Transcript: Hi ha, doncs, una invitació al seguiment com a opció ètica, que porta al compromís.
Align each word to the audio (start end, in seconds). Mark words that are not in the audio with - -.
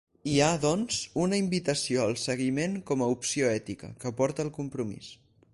Hi 0.29 0.37
ha, 0.43 0.47
doncs, 0.61 1.01
una 1.23 1.39
invitació 1.41 2.01
al 2.07 2.17
seguiment 2.23 2.75
com 2.91 3.05
a 3.09 3.13
opció 3.19 3.55
ètica, 3.61 3.95
que 4.05 4.17
porta 4.23 4.47
al 4.49 4.55
compromís. 4.61 5.17